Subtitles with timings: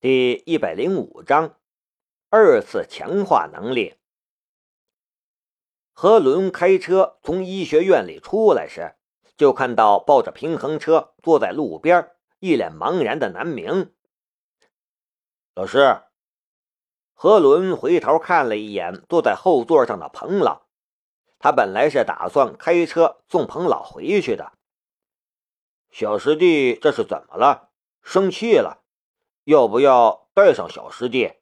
[0.00, 1.56] 第一百零五章，
[2.30, 3.96] 二次强化能力。
[5.92, 8.94] 何伦开车从医学院里出来时，
[9.36, 13.92] 就看到抱着平衡车坐在路边、一脸茫然的南明。
[15.56, 16.02] 老师，
[17.12, 20.68] 何伦回头看了一眼坐在后座上的彭老，
[21.40, 24.52] 他本来是打算开车送彭老回去的。
[25.90, 27.70] 小师弟这是怎么了？
[28.00, 28.77] 生气了？
[29.48, 31.32] 要不要带上小师弟？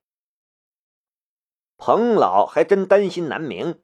[1.77, 3.83] 彭老还真担心南明。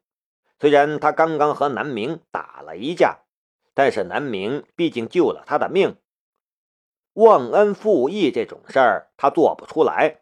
[0.61, 3.25] 虽然他刚刚和南明打了一架，
[3.73, 5.97] 但是南明毕竟救了他的命，
[7.15, 10.21] 忘恩负义这种事儿他做不出来。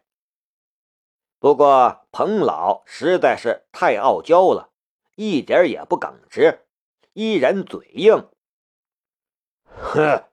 [1.38, 4.72] 不过彭老实在是太傲娇了，
[5.14, 6.66] 一点也不耿直，
[7.12, 8.28] 依然嘴硬。
[9.70, 10.24] 哼！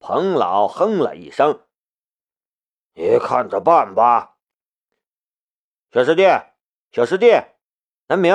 [0.00, 1.64] 彭老哼了一声。
[2.94, 4.36] 你看着办吧，
[5.90, 6.24] 小师弟，
[6.90, 7.30] 小师弟，
[8.06, 8.34] 南明。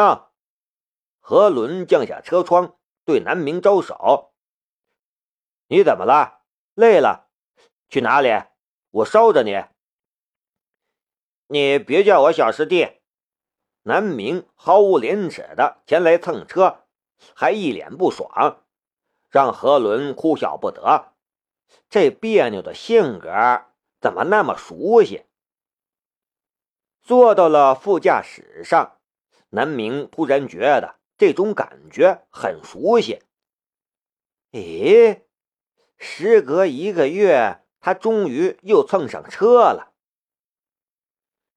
[1.20, 4.34] 何伦降下车窗，对南明招手
[5.68, 6.42] ：“你怎么了？
[6.74, 7.28] 累了？
[7.90, 8.30] 去哪里？
[8.90, 9.64] 我捎着你。”
[11.50, 13.02] 你别叫我小师弟。
[13.84, 16.86] 南明毫无廉耻的前来蹭车，
[17.36, 18.64] 还一脸不爽，
[19.30, 21.14] 让何伦哭笑不得。
[21.90, 23.30] 这别扭的性格。
[24.00, 25.26] 怎么那么熟悉？
[27.02, 28.98] 坐到了副驾驶上，
[29.50, 33.22] 南明突然觉得这种感觉很熟悉。
[34.52, 35.22] 咦，
[35.98, 39.94] 时隔一个月，他终于又蹭上车了。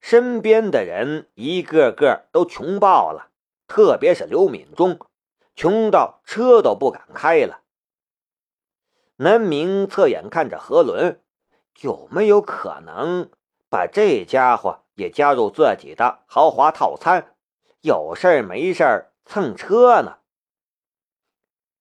[0.00, 3.30] 身边的人一个个都穷爆了，
[3.66, 4.98] 特别是刘敏忠，
[5.54, 7.62] 穷到车都不敢开了。
[9.16, 11.20] 南明侧眼看着何伦。
[11.80, 13.30] 有没有可能
[13.70, 17.34] 把这家伙也加入自己的豪华套餐？
[17.80, 20.18] 有事儿没事儿蹭车呢？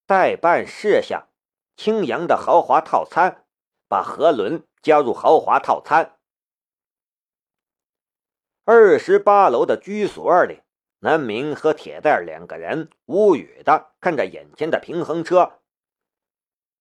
[0.06, 1.28] 代办事项：
[1.76, 3.46] 青阳的豪华套餐，
[3.90, 6.18] 把何伦加入豪华套餐。
[8.64, 10.62] 二十八楼的居所里，
[11.00, 15.60] 南明和铁蛋两个人无语的看着眼前的平衡车，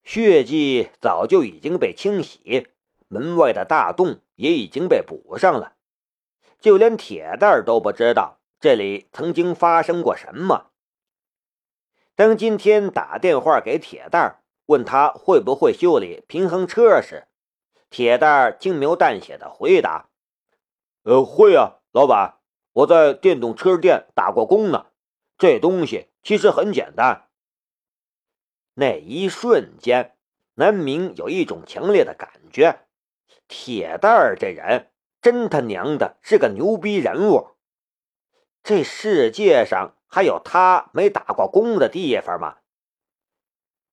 [0.04, 2.68] 血迹早就已经被清洗。
[3.08, 5.74] 门外的大洞也已经被补上了，
[6.60, 10.70] 就连铁蛋都不知道这里曾经发生过什么。
[12.14, 17.28] 当今天打电话给铁蛋问他会不会修理平衡车时，
[17.90, 20.10] 铁蛋轻描淡写的回答
[21.04, 22.38] ：“呃，会啊，老板，
[22.72, 24.86] 我在电动车店打过工呢。
[25.38, 27.28] 这东西其实很简单。”
[28.74, 30.16] 那一瞬间，
[30.54, 32.80] 南明有一种强烈的感觉。
[33.48, 37.56] 铁蛋儿这人真他娘的是个牛逼人物，
[38.62, 42.58] 这世界上还有他没打过工的地方吗？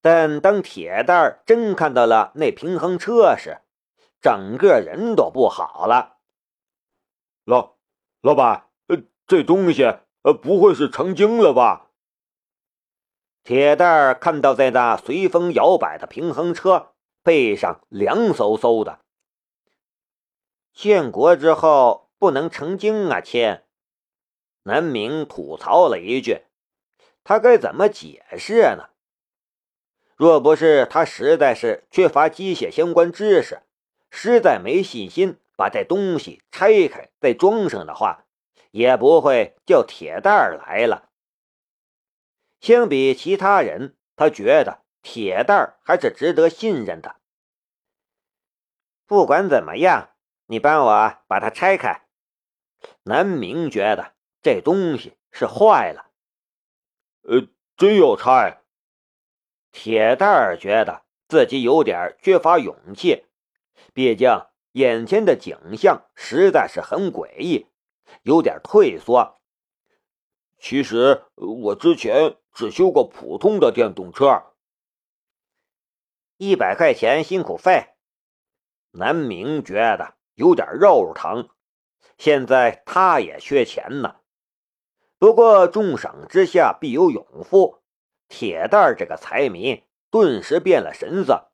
[0.02, 3.62] 但当铁蛋儿真看到了那平衡车时，
[4.22, 6.18] 整个人都不好了。
[7.46, 7.78] 老
[8.22, 9.84] 老板，呃，这东西
[10.24, 11.92] 呃不会是成精了吧？
[13.44, 16.94] 铁蛋儿看到在那随风摇摆的平衡车
[17.24, 19.00] 背上凉飕飕的。
[20.76, 23.62] 建国之后不能成精啊，亲！
[24.64, 26.42] 南明吐槽了一句，
[27.24, 28.90] 他该怎么解释呢？
[30.18, 33.62] 若不是他实在是缺乏机械相关知识，
[34.12, 38.26] 实在没信心把这东西拆开再装上的话，
[38.72, 41.10] 也不会叫铁蛋儿来了。
[42.60, 47.16] 相比其他人，他觉得铁蛋儿还是值得信任的。
[49.06, 50.10] 不管怎么样。
[50.48, 52.08] 你帮我把它拆开。
[53.04, 56.12] 南明觉得这东西是坏了。
[57.22, 58.62] 呃，真要拆？
[59.72, 63.26] 铁蛋儿觉得自己有点缺乏勇气，
[63.94, 64.30] 毕竟
[64.74, 67.68] 眼前的景象实在是很诡异，
[68.22, 69.42] 有点退缩。
[70.60, 74.54] 其实我之前只修过普通的电动车。
[76.38, 77.96] 一百块钱辛苦费。
[78.92, 80.16] 南明觉得。
[80.36, 81.50] 有点肉疼，
[82.18, 84.18] 现在他也缺钱呢。
[85.18, 87.82] 不过重赏之下必有勇夫，
[88.28, 91.52] 铁蛋这个财迷顿时变了神色。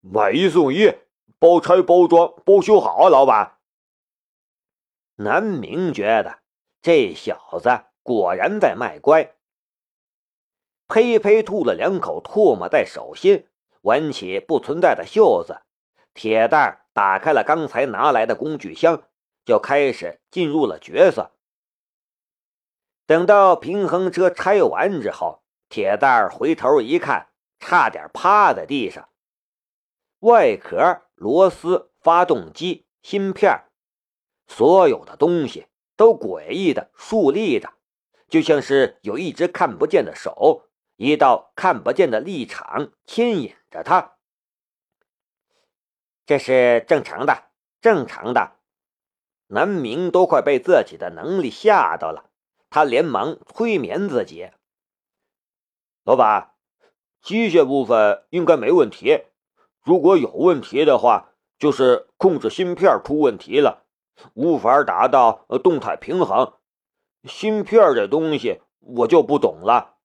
[0.00, 0.94] 买一送一，
[1.38, 3.58] 包拆包装包修好啊，老板。
[5.16, 6.38] 南明觉得
[6.80, 9.34] 这小子果然在卖乖。
[10.86, 13.48] 呸呸吐了两口唾沫在手心，
[13.82, 15.62] 挽起不存在的袖子，
[16.14, 19.04] 铁蛋打开了刚才拿来的工具箱，
[19.44, 21.30] 就开始进入了角色。
[23.06, 27.28] 等到平衡车拆完之后，铁蛋儿回头一看，
[27.60, 29.10] 差点趴在地上。
[30.22, 33.66] 外壳、螺丝、发动机、芯片，
[34.48, 37.74] 所有的东西都诡异的竖立着，
[38.28, 40.64] 就像是有一只看不见的手，
[40.96, 44.17] 一道看不见的立场牵引着它。
[46.28, 47.44] 这是正常的，
[47.80, 48.52] 正常的。
[49.46, 52.28] 南明都快被自己的能力吓到了，
[52.68, 54.50] 他连忙催眠自己
[56.04, 56.52] ：“老板，
[57.22, 59.24] 机械部分应该没问题。
[59.80, 63.86] 如果有问题的话，就是控制芯片出问题了，
[64.34, 66.52] 无法达到动态平衡。
[67.24, 69.96] 芯片这东西我就不懂了。”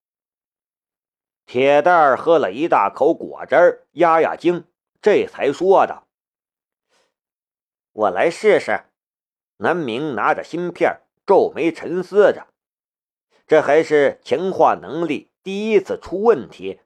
[1.46, 4.66] 铁蛋儿喝了一大口果汁压压惊，
[5.02, 6.08] 这才说道。
[7.94, 8.84] 我来试试。
[9.58, 12.48] 南明拿着芯片，皱眉沉思着。
[13.48, 16.82] 这还是强化能力第一次出问题。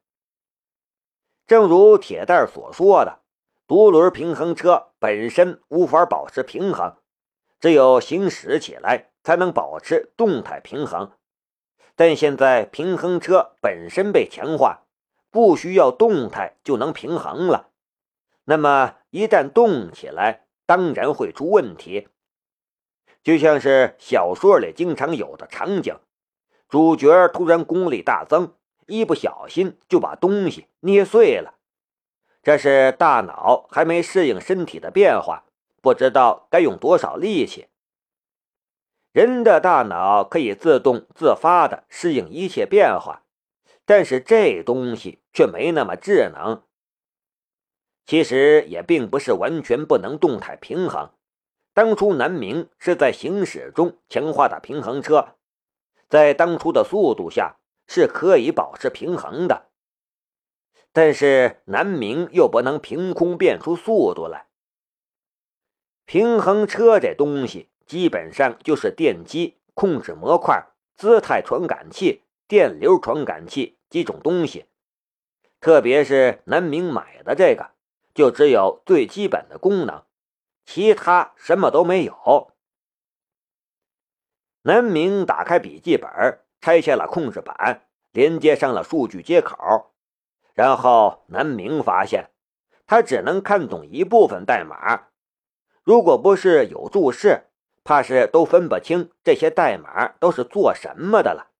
[1.45, 3.21] 正如铁蛋所说的，
[3.67, 6.97] 独轮平衡车本身无法保持平衡，
[7.59, 11.13] 只有行驶起来才能保持动态平衡。
[11.95, 14.83] 但现在平衡车本身被强化，
[15.31, 17.69] 不需要动态就能平衡了。
[18.43, 22.09] 那么一旦动起来，当然会出问题，
[23.23, 25.97] 就像是小说里经常有的场景：
[26.67, 28.53] 主角突然功力大增，
[28.85, 31.55] 一不小心就把东西捏碎了。
[32.43, 35.45] 这是大脑还没适应身体的变化，
[35.81, 37.67] 不知道该用多少力气。
[39.13, 43.23] 人的大脑可以自动自发的适应一切变化，
[43.85, 46.66] 但是这东西却没那么智能。
[48.07, 51.11] 其实也并不是完全不能动态平衡。
[51.73, 55.35] 当初南明是在行驶中强化的平衡车，
[56.07, 59.67] 在当初的速度下是可以保持平衡的。
[60.93, 64.47] 但是南明又不能凭空变出速度来。
[66.05, 70.65] 平衡车这东西基本上就是电机、控制模块、
[70.95, 74.65] 姿态传感器、电流传感器几种东西，
[75.59, 77.71] 特别是南明买的这个。
[78.17, 80.03] 就只有最基本的功能，
[80.65, 82.51] 其他什么都没有。
[84.63, 86.09] 南明打开笔记本，
[86.59, 89.93] 拆下了控制板，连接上了数据接口。
[90.55, 92.31] 然后南明发现，
[92.87, 95.09] 他只能看懂一部分代码。
[95.83, 97.51] 如果不是有注释，
[97.83, 101.51] 怕是都分不清这些代码都是做什么的了。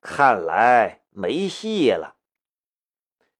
[0.00, 2.15] 看来没戏了。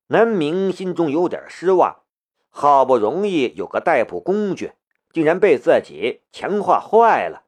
[0.08, 2.03] 南明心中有点失望，
[2.49, 4.73] 好不容易有个代步工具，
[5.11, 7.43] 竟然被自己强化坏了。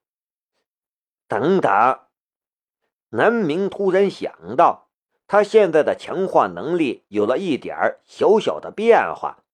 [1.28, 2.00] 等等，
[3.10, 4.88] 南明突然想到，
[5.28, 9.44] 他现在的强化能力有了一点小小的变化。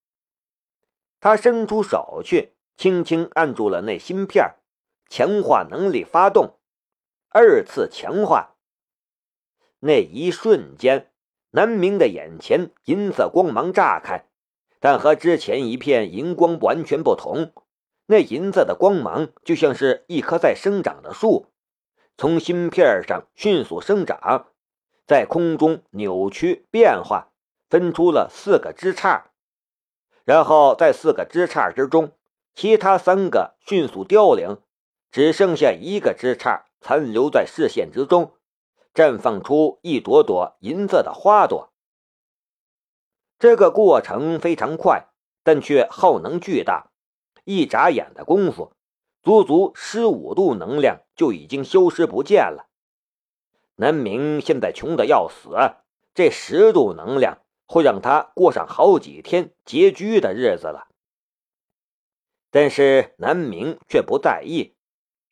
[1.21, 4.55] 他伸出手去，轻轻按住了那芯片，
[5.11, 6.59] 强化能力发动，
[7.29, 8.55] 二次强化。
[9.81, 11.11] 那一瞬间。
[11.57, 14.27] 南明的眼前银色光芒炸开，
[14.81, 17.53] 但和之前一片银光完全不同。
[18.07, 21.47] 那银色的光芒就像是一棵在生长的树，
[22.19, 24.49] 从芯片上迅速生长，
[25.07, 27.29] 在空中扭曲变化，
[27.71, 29.23] 分出了四个枝杈。
[30.25, 32.11] 然后在四个枝杈之中，
[32.57, 34.59] 其他三个迅速凋零，
[35.13, 38.33] 只剩下一个枝杈残留在视线之中。
[38.95, 41.73] 绽放出一朵朵银色的花朵。
[43.39, 45.09] 这个过程非常快，
[45.43, 46.93] 但却耗能巨大。
[47.43, 48.73] 一眨眼的功夫，
[49.23, 52.69] 足足十五度能量就已经消失不见了。
[53.75, 55.51] 南明现在穷的要死，
[56.15, 60.87] 这十度能量会让他过上好几天拮据的日子了。
[62.51, 64.77] 但是南明却不在意。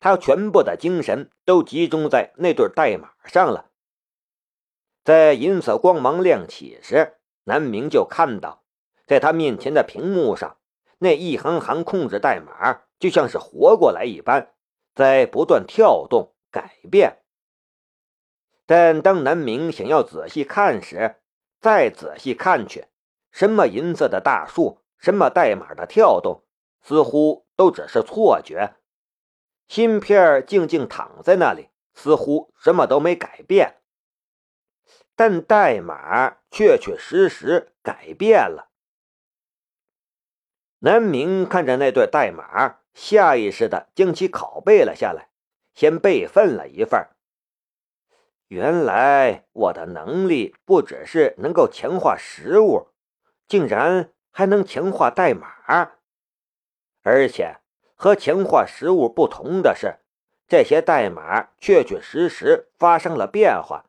[0.03, 3.69] 他全部的精神都集中在那对代码上了。
[5.01, 8.65] 在银色光芒亮起时，南明就看到，
[9.07, 10.57] 在他面前的屏幕上，
[10.97, 14.51] 那一行行控制代码就像是活过来一般，
[14.93, 17.19] 在不断跳动改变。
[18.65, 21.15] 但当南明想要仔细看时，
[21.61, 22.87] 再仔细看去，
[23.31, 26.43] 什么银色的大树，什么代码的跳动，
[26.81, 28.75] 似乎都只是错觉。
[29.73, 33.77] 芯片静静躺在那里，似乎什么都没改变，
[35.15, 38.69] 但代码确确实实改变了。
[40.77, 45.29] 南明看着那段代码，下意识的将其拷贝了下来，
[45.73, 47.07] 先备份了一份。
[48.49, 52.89] 原来我的能力不只是能够强化食物，
[53.47, 55.47] 竟然还能强化代码。
[57.01, 57.57] 而且
[58.03, 59.99] 和强化食物不同的是，
[60.45, 63.85] 这些代码确确实实发生了变化。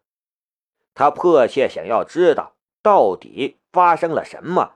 [0.95, 4.75] 他迫切想要知道到底发生了什么，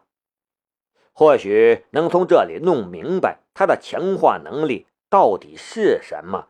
[1.12, 6.48] 或许能从这里弄明白他的强化能力到底是什么。